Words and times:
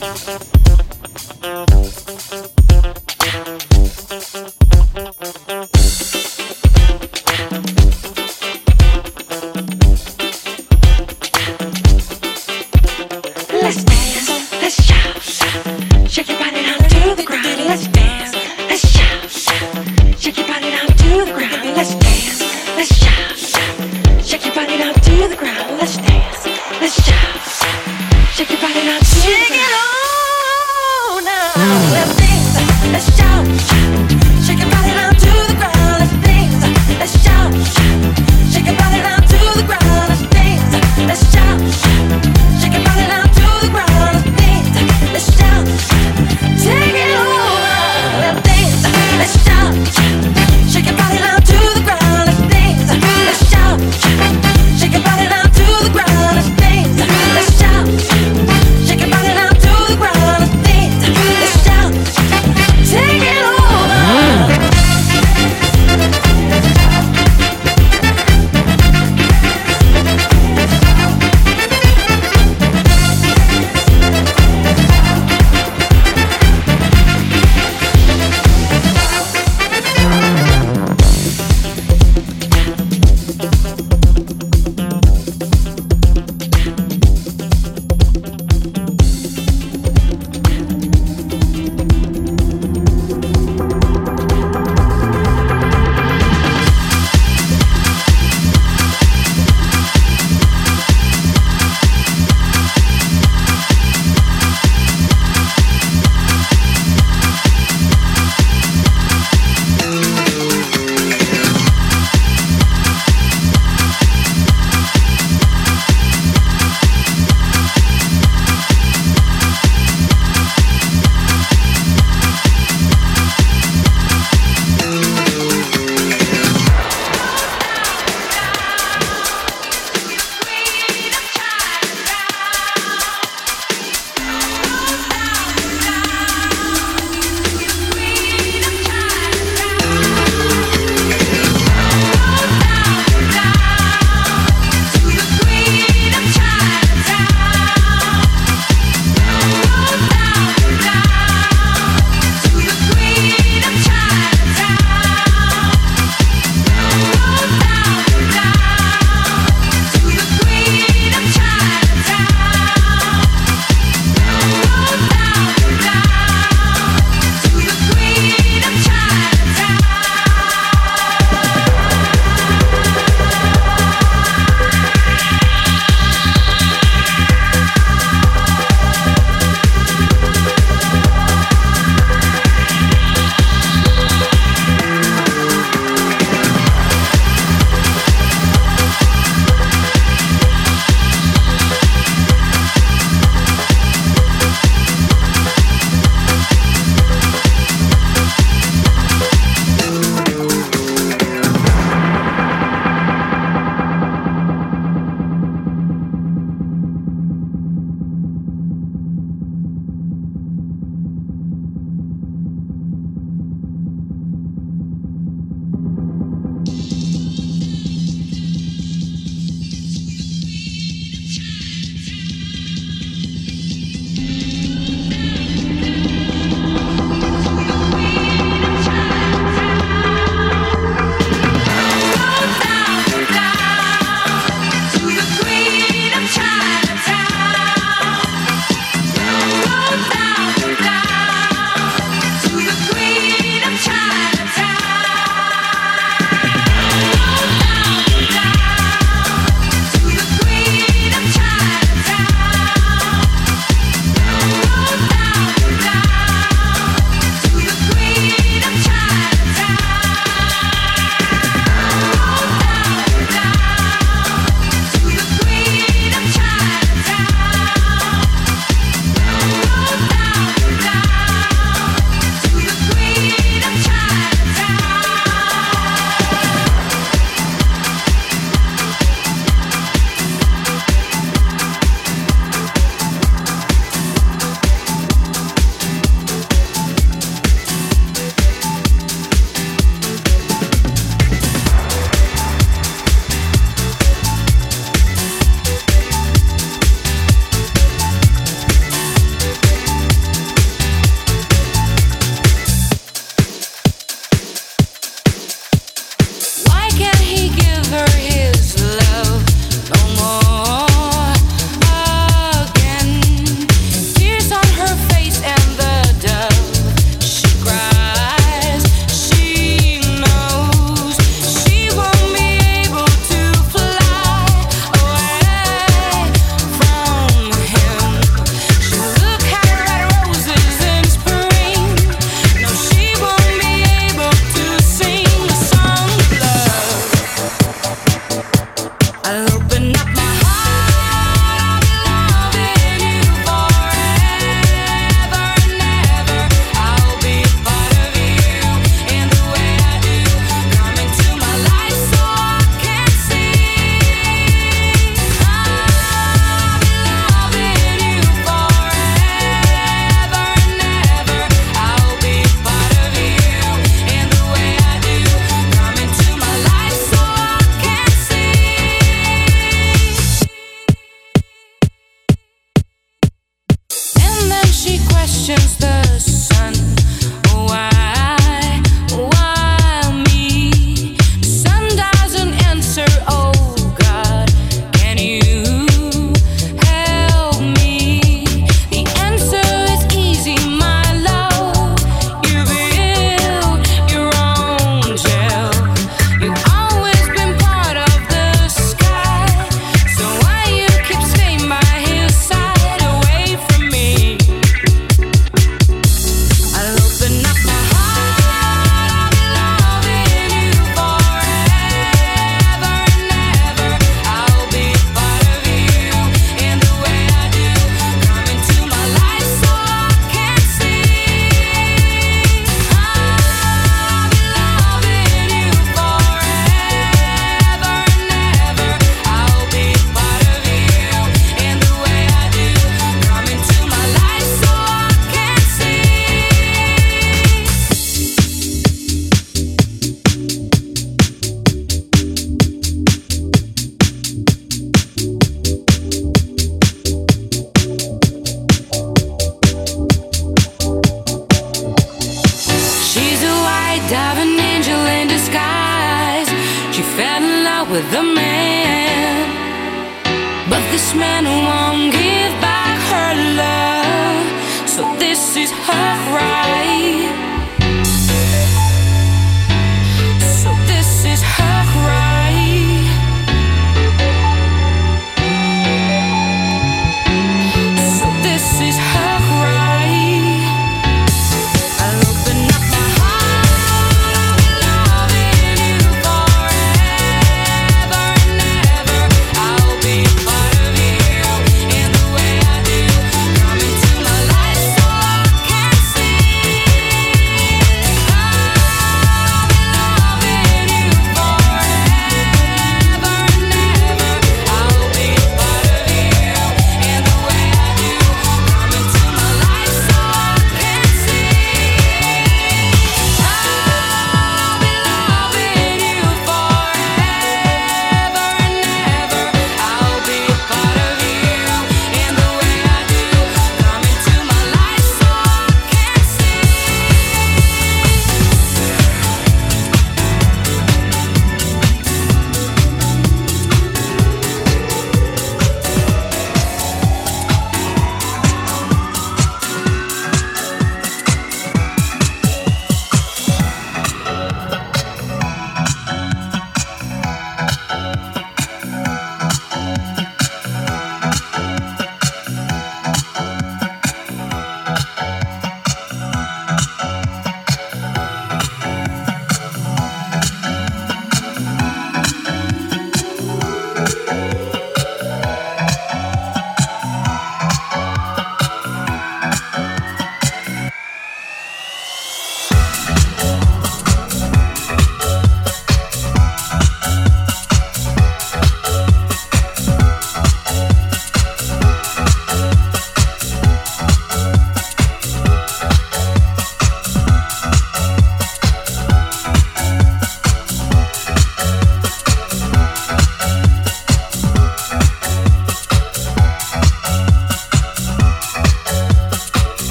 Thank 0.00 0.28
you. 1.44 1.67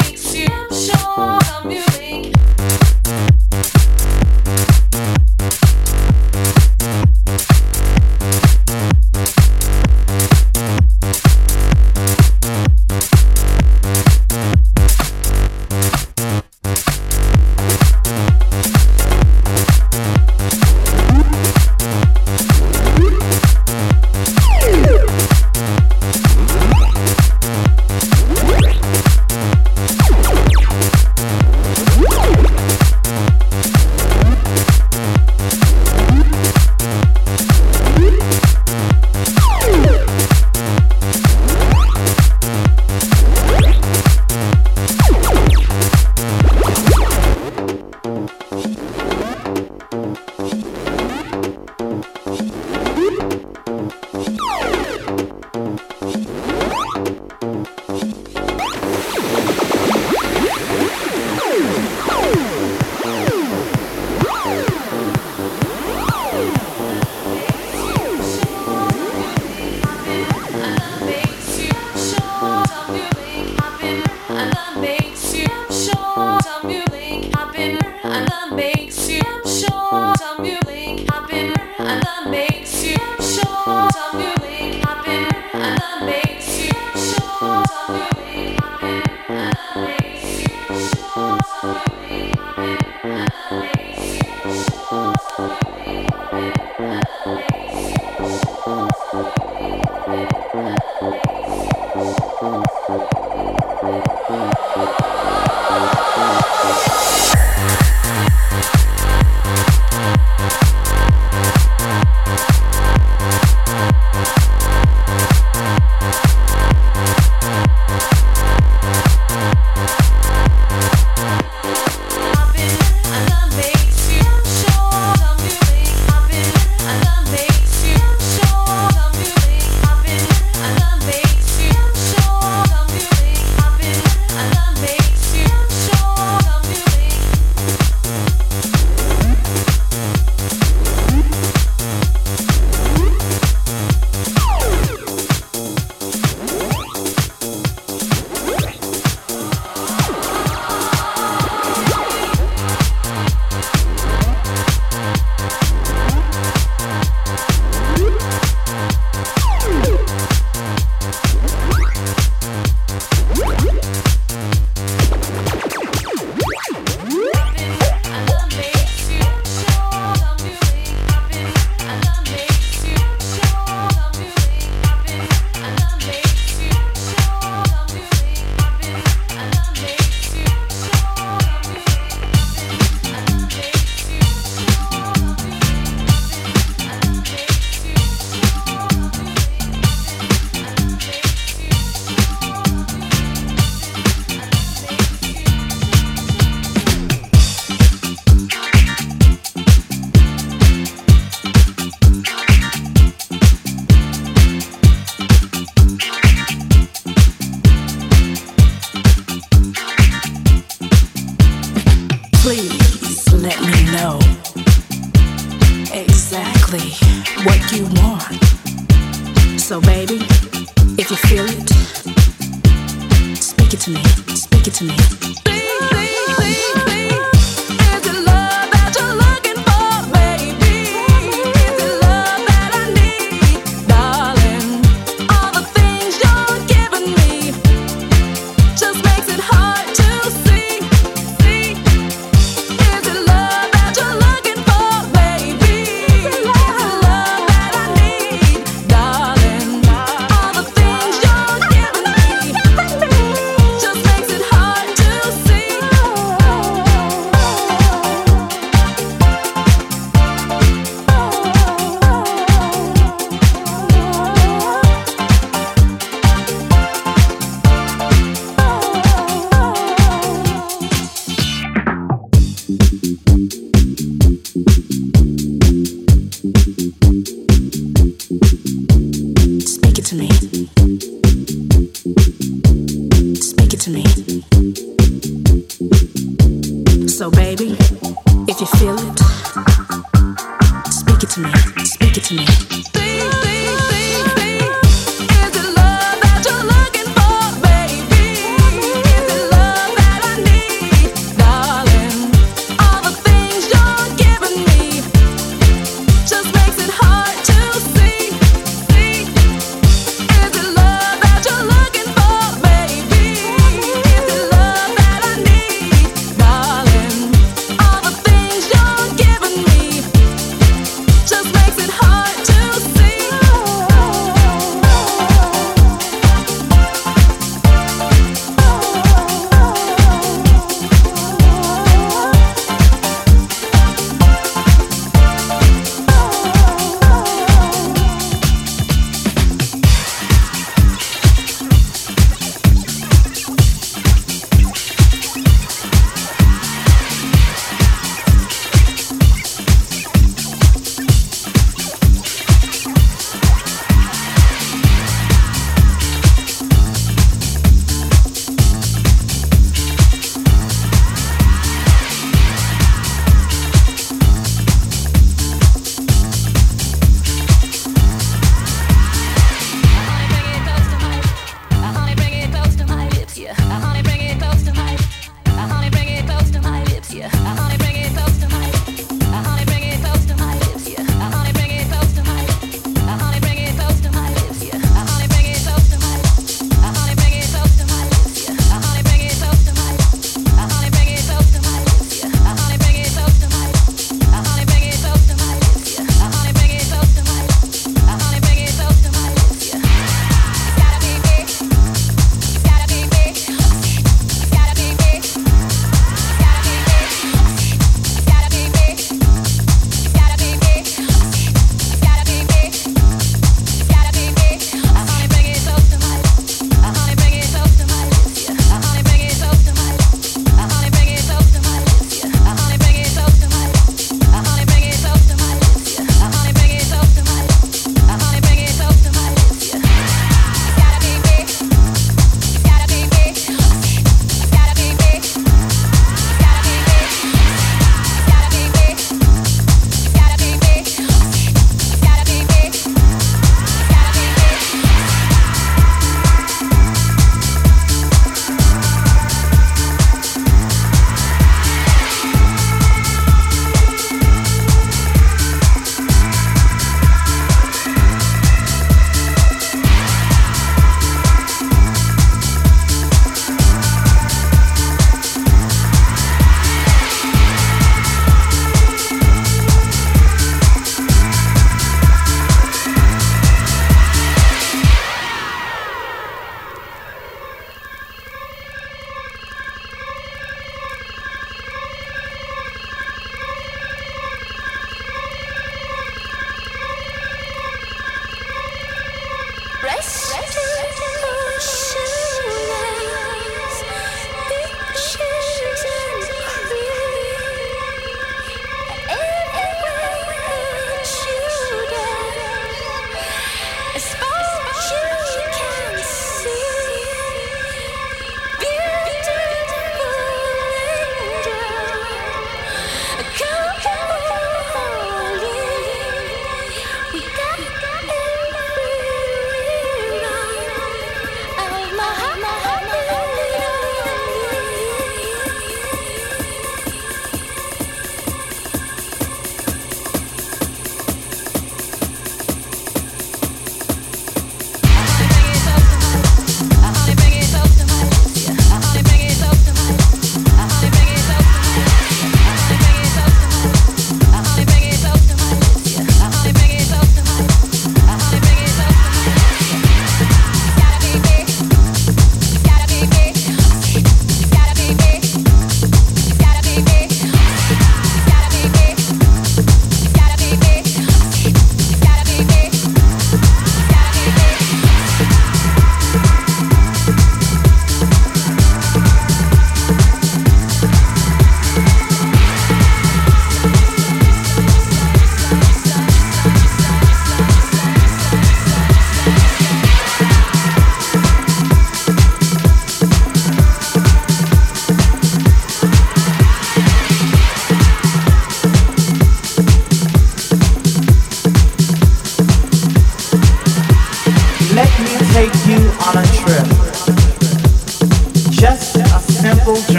makes 0.00 0.34
you 0.34 0.46
sure 0.70 1.38
of 1.54 1.72
you, 1.72 1.84
make 1.98 2.37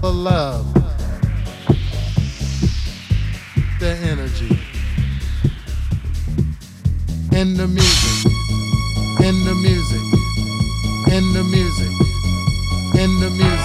the 0.00 0.10
love, 0.10 0.72
the 3.78 3.96
energy, 4.02 4.58
in 7.36 7.54
the 7.54 7.66
music, 7.66 8.32
in 9.20 9.44
the 9.44 9.54
music, 9.62 10.00
in 11.12 11.32
the 11.34 11.44
music, 11.44 11.92
in 12.98 13.20
the 13.20 13.30
music. 13.30 13.59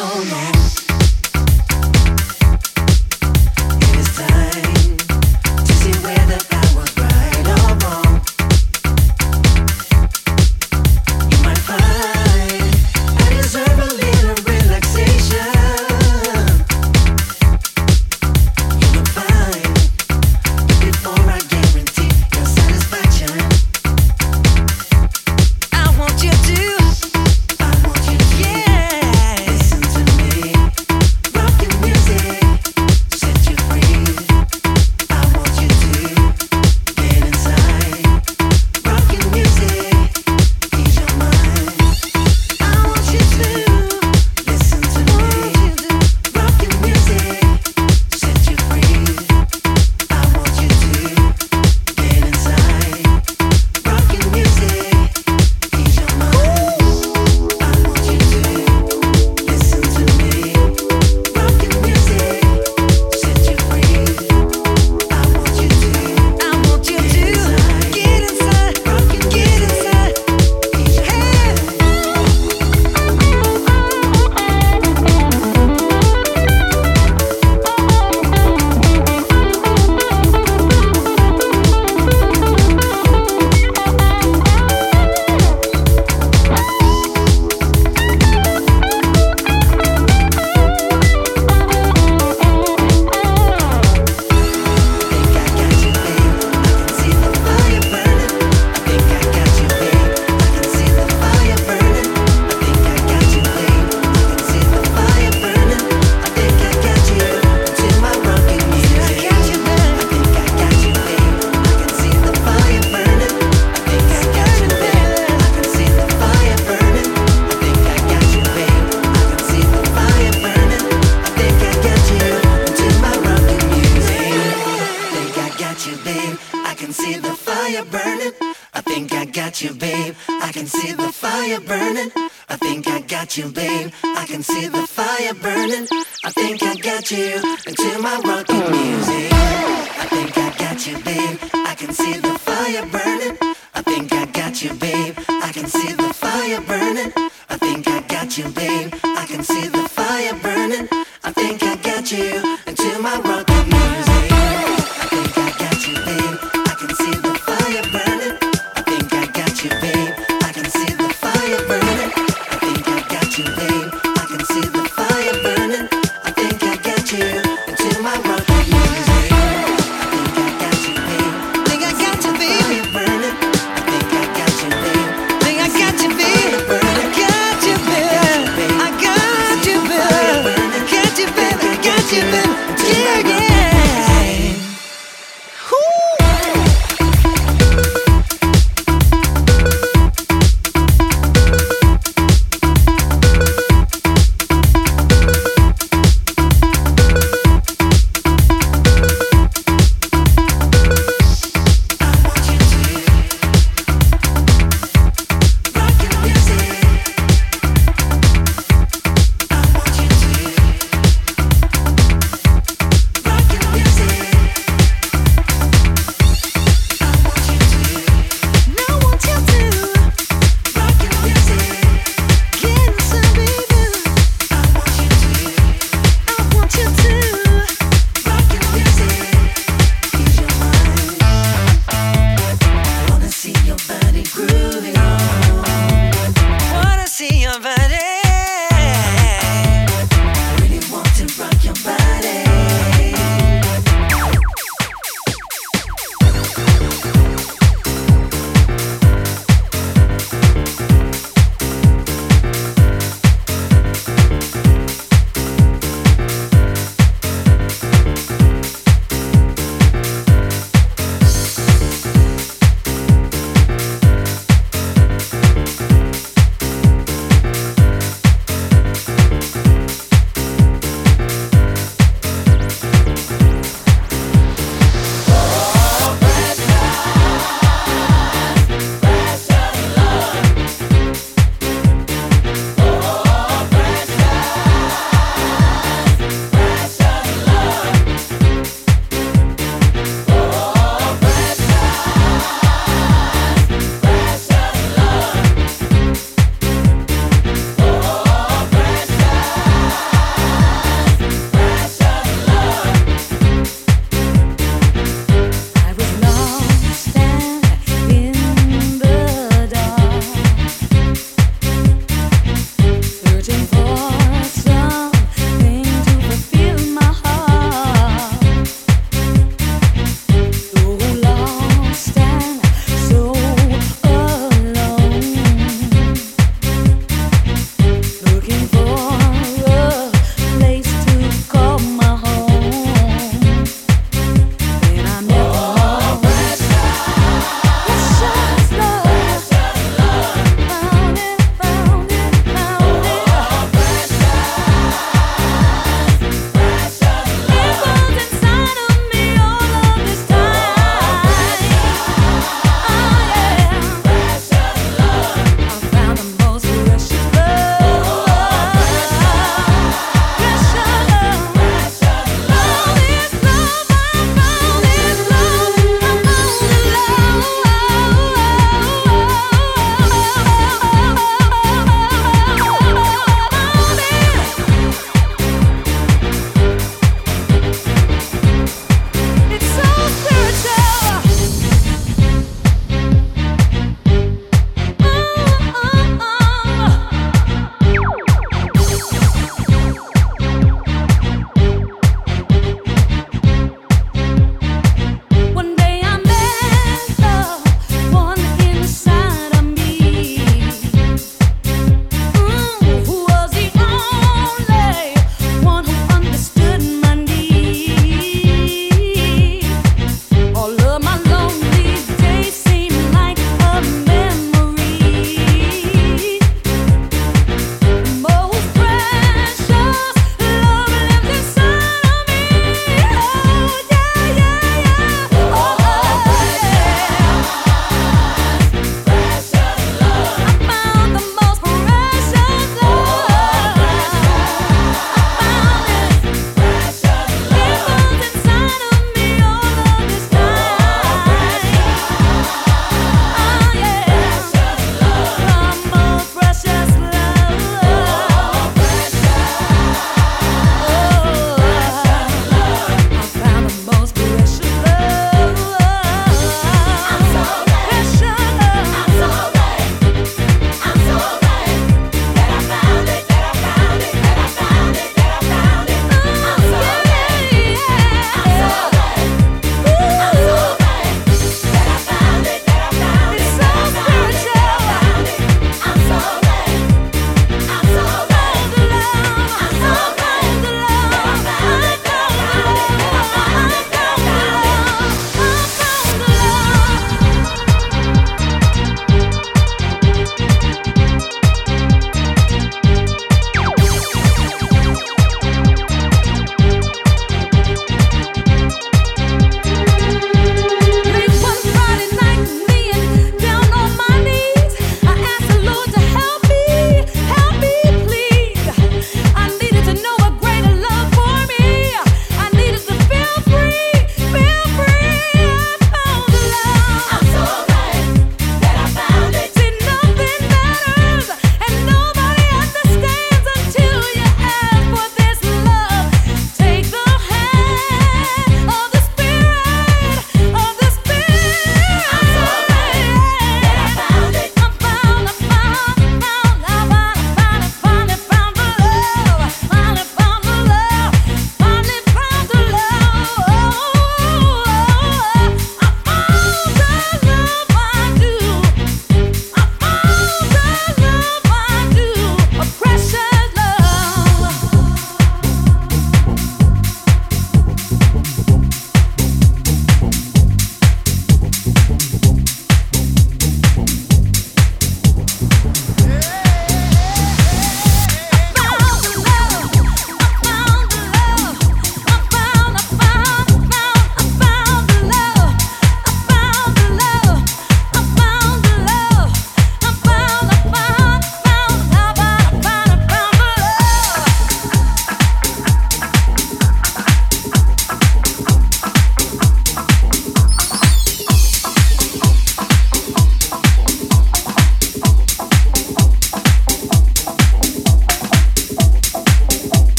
so 0.00 0.06
long. 0.06 0.39